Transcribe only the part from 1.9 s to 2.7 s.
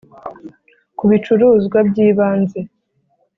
ibanze